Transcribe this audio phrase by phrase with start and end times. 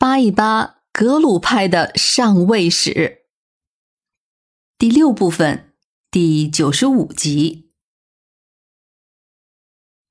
[0.00, 3.22] 扒一扒格鲁派的上位史，
[4.78, 5.74] 第六部分
[6.08, 7.72] 第九十五集。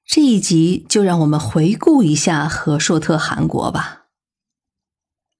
[0.05, 4.07] 这一集就让我们回顾一下和硕特汗国吧。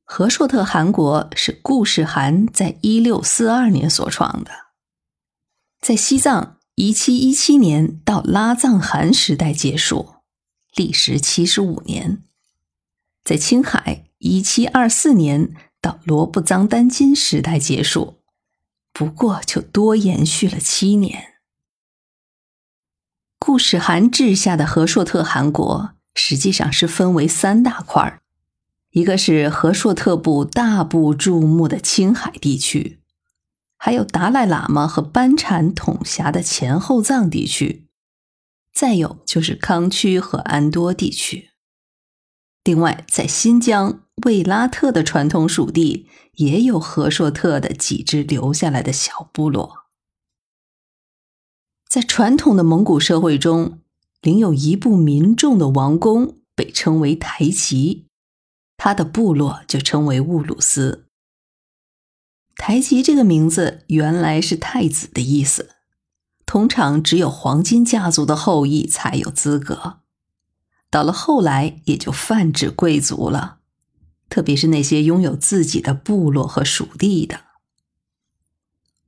[0.06, 4.52] 和硕特汗国是固始汗在一六四二年所创的，
[5.82, 10.16] 在西藏一七一七年到拉藏汗时代结束，
[10.74, 12.24] 历时七十五年，
[13.26, 14.06] 在青海。
[14.28, 18.20] 一七二四年到罗布藏丹津时代结束，
[18.92, 21.36] 不过就多延续了七年。
[23.40, 28.22] 固始汗治下的和硕特汗国实际上是分为三大块儿，
[28.92, 33.00] 一个是和硕特部大部注目的青海地区，
[33.78, 37.88] 还有达赖喇嘛和班禅统辖的前后藏地区，
[38.74, 41.52] 再有就是康区和安多地区。
[42.64, 49.86] 另外，在新疆卫拉特的传统属地，也有和硕特的几支留下来的小部落。
[51.88, 53.80] 在传统的蒙古社会中，
[54.22, 58.08] 领有一部民众的王公被称为台吉，
[58.76, 61.06] 他的部落就称为乌鲁斯。
[62.56, 65.76] 台吉这个名字原来是太子的意思，
[66.46, 70.00] 通常只有黄金家族的后裔才有资格。
[70.90, 73.57] 到了后来，也就泛指贵族了，
[74.30, 77.42] 特别是那些拥有自己的部落和属地的。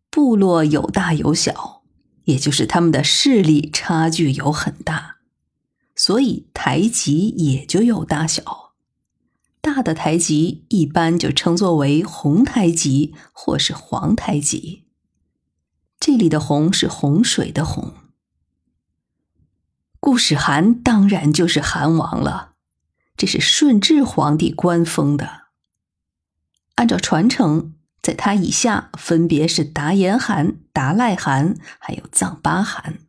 [0.09, 1.83] 部落有大有小，
[2.23, 5.17] 也就是他们的势力差距有很大，
[5.95, 8.73] 所以台级也就有大小。
[9.61, 14.85] 大的台级一般就称作为红台级或是黄台级。
[15.99, 17.93] 这里的“洪”是洪水的“洪”。
[19.99, 22.48] 固始汗当然就是汗王了，
[23.19, 25.47] 这是顺治皇帝官封的。
[26.75, 32.99] 按照传承，在他以下分别是达延汗、达赖汗，还有藏巴汗。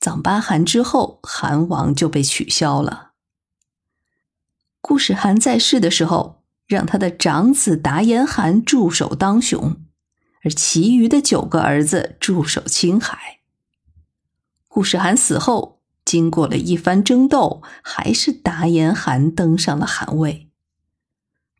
[0.00, 3.12] 藏巴汗之后，汗王就被取消了。
[4.80, 9.76] 固始汗在世的时候，让他的长子达延汗驻守当雄，
[10.42, 13.38] 而其余的九个儿子驻守青海。
[14.66, 15.83] 固始汗死后。
[16.04, 20.50] 经过了一番争斗，还是达延汗登上了汗位。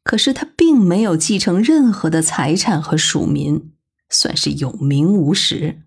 [0.02, 3.72] 可是他并没有继承任何的财产和属民，
[4.10, 5.82] 算是有名无实。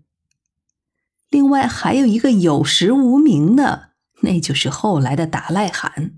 [1.30, 3.90] 另外还有一个有实无名的，
[4.22, 6.14] 那就是后来的达赖汗。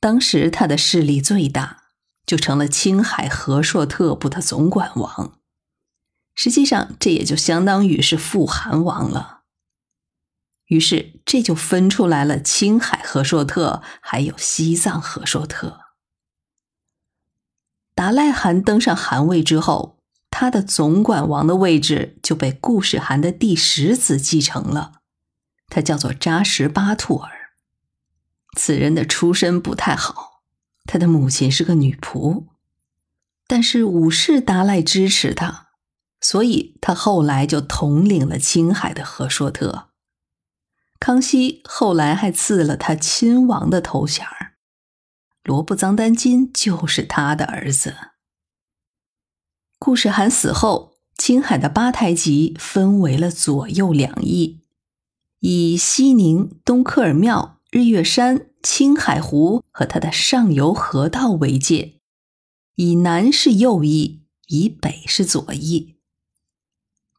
[0.00, 1.84] 当时他的势力最大，
[2.26, 5.38] 就成了青海和硕特部的总管王。
[6.34, 9.41] 实际上，这也就相当于是副汗王了。
[10.72, 15.80] 于是，这就分出来了青海和硕特，还有西藏和硕特。
[17.94, 19.98] 达赖汗登上汗位之后，
[20.30, 25.02] 他的总管王的位置就被固始汗的第十子继承了，
[25.68, 27.30] 他叫做扎什巴图尔。
[28.56, 30.40] 此人的出身不太好，
[30.86, 32.46] 他的母亲是个女仆，
[33.46, 35.68] 但是武士达赖支持他，
[36.18, 39.91] 所以他后来就统领了青海的和硕特。
[41.02, 44.52] 康熙后来还赐了他亲王的头衔儿，
[45.42, 47.96] 罗布藏丹津就是他的儿子。
[49.80, 54.60] 顾世涵死后，青海的八台吉分为了左右两翼，
[55.40, 61.94] 以西宁、东科尔庙、日月山、青海湖和它的上游河道为界，
[62.76, 65.96] 以南是右翼，以北是左翼。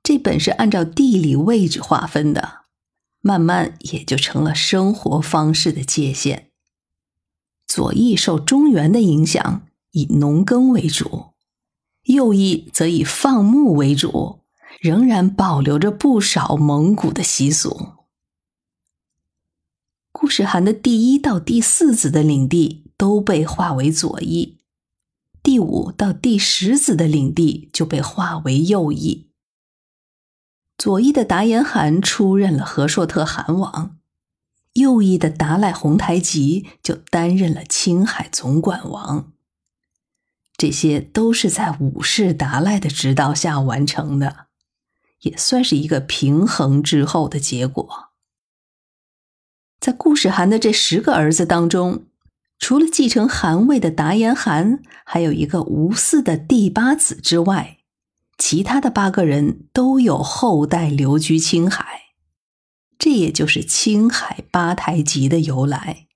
[0.01, 2.62] 这本是按照地理位置划分的。
[3.25, 6.51] 慢慢也就成了生活方式的界限。
[7.65, 11.33] 左翼受中原的影响，以农耕为主；
[12.03, 14.41] 右翼则以放牧为主，
[14.81, 17.93] 仍然保留着不少蒙古的习俗。
[20.11, 24.59] 固始汗的第一到第四子的领地都被划为左翼，
[25.41, 29.29] 第五到第十子的领地就被划为右翼。
[30.77, 33.97] 左翼的达延汗出任了和硕特汗王，
[34.73, 39.31] 右翼的达赖红台吉就担任了青海总管王。
[40.57, 44.47] 这些都是在武士达赖的指导下完成的，
[45.21, 48.09] 也算是一个平衡之后的结果。
[49.79, 52.05] 在固始汗的这十个儿子当中，
[52.59, 57.79] 除了继承汗位的达延汗，还有一个无嗣的第八子之外。
[58.45, 62.07] 其他的八个人都有后代留居青海，
[62.99, 66.07] 这也就是青海八台级的由来。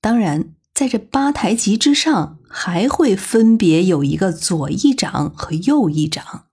[0.00, 6.46] 当然，在这八台级之上，还会分别有一个左翼长和右翼长。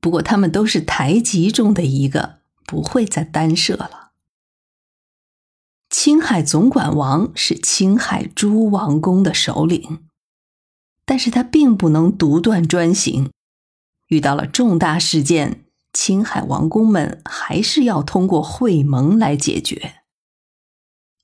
[0.00, 4.12] 不过他们都是台级中的一个，不会再单设了。
[5.90, 10.04] 青海总管王是青海诸王公的首领，
[11.06, 13.30] 但是他并不能独断专行，
[14.08, 20.02] 遇到了重大事件，青海王公们还是要通过会盟来解决。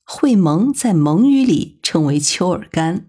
[0.04, 3.06] 会盟在蒙语里称为丘尔干。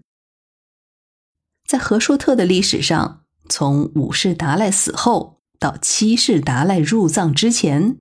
[1.66, 7.98] 在和硕特的历史上，从五世达赖死后到七世达赖入藏之前，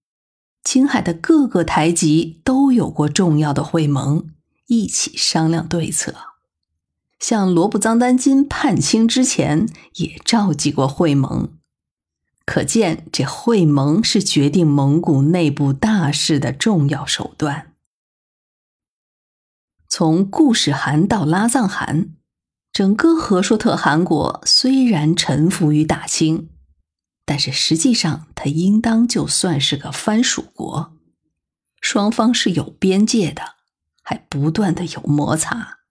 [0.63, 4.29] 青海的各个台级都有过重要的会盟，
[4.67, 6.32] 一起商量对策。
[7.23, 11.57] 像罗布藏丹津叛清之前，也召集过会盟。
[12.45, 17.75] 可见，这会盟是决定蒙古内部大事的重要手段。
[19.87, 22.09] 从固始汗到拉藏汗，
[22.73, 26.49] 整个和硕特汗国虽然臣服于大清，
[27.25, 30.91] 但是实际上它应当就算是个藩属国，
[31.79, 33.53] 双方是有边界的，
[34.03, 35.82] 还不断的有摩擦。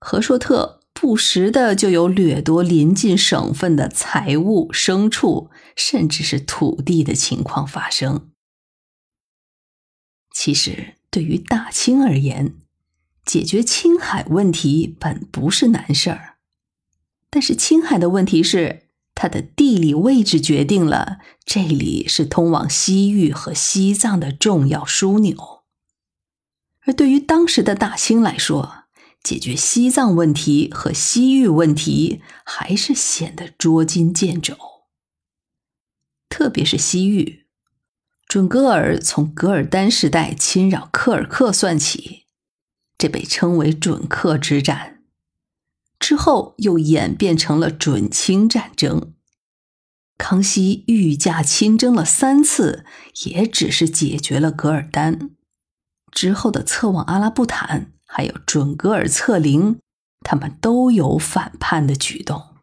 [0.00, 8.30] 和硕特不时的就有掠夺邻近省份的财物、牲畜，甚至是土地的情况发生。
[10.32, 12.54] 其实，对于大清而言，
[13.24, 16.36] 解决青海问题本不是难事儿，
[17.28, 25.62] 但是青海的问题是它的地理位置决定了这里是通往西域和西藏的重要枢纽，
[26.80, 28.79] 而对于当时的大清来说，
[29.22, 34.56] 解决西藏问题和西域问题还是显得捉襟见肘，
[36.28, 37.46] 特别是西域，
[38.26, 42.24] 准噶尔从噶尔丹时代侵扰柯尔克算起。
[42.96, 45.02] 这被称为准克之战，
[45.98, 49.14] 之后又演变成了准清战争。
[50.18, 52.84] 康熙御驾亲征了三次，
[53.24, 55.30] 也只是解决了噶尔丹。
[56.12, 59.78] 之后的策妄阿拉布坦，还有准噶尔策凌，
[60.22, 62.56] 他们都有反叛的举动。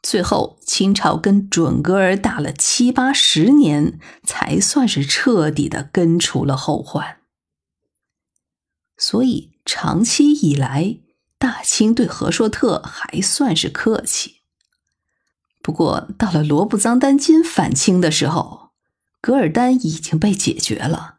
[0.00, 7.16] 最后，清朝跟准噶尔打了七八十年，才算是彻底的根除了后患。
[8.96, 10.98] 所以，长期以来，
[11.36, 14.36] 大清对和硕特还算是客气。
[15.60, 18.70] 不过，到了罗布藏丹金反清的时候，
[19.20, 21.16] 噶尔丹已经被解决了，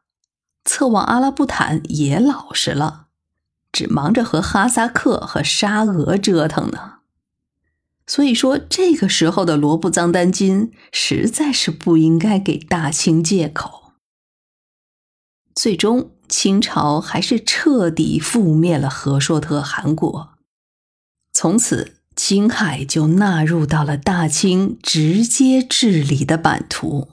[0.63, 3.07] 策妄阿拉布坦也老实了，
[3.71, 6.99] 只忙着和哈萨克和沙俄折腾呢。
[8.07, 13.93] 所以说，这个时候的罗布藏丹津实在是不应该给大清借口。
[15.53, 16.11] 最终。
[16.29, 20.37] 清朝还是彻底覆灭了和硕特汗国，
[21.33, 27.09] 从此青海就纳入到了大清直接治理的版图。